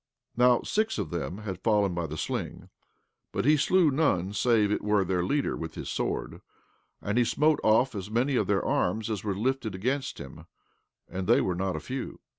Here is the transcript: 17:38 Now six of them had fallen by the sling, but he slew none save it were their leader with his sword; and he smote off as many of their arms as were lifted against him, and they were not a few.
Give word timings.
17:38 0.35 0.47
Now 0.47 0.61
six 0.63 0.97
of 0.97 1.11
them 1.11 1.37
had 1.39 1.61
fallen 1.61 1.93
by 1.93 2.07
the 2.07 2.17
sling, 2.17 2.69
but 3.31 3.45
he 3.45 3.55
slew 3.55 3.91
none 3.91 4.33
save 4.33 4.71
it 4.71 4.81
were 4.81 5.05
their 5.05 5.23
leader 5.23 5.55
with 5.55 5.75
his 5.75 5.89
sword; 5.91 6.41
and 7.03 7.19
he 7.19 7.23
smote 7.23 7.59
off 7.63 7.93
as 7.93 8.09
many 8.09 8.35
of 8.35 8.47
their 8.47 8.65
arms 8.65 9.11
as 9.11 9.23
were 9.23 9.35
lifted 9.37 9.75
against 9.75 10.17
him, 10.19 10.47
and 11.07 11.27
they 11.27 11.39
were 11.39 11.53
not 11.53 11.75
a 11.75 11.79
few. 11.79 12.19